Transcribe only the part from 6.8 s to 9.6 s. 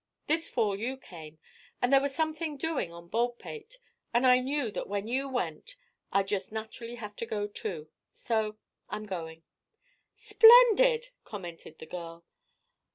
have to go, too. So I'm going."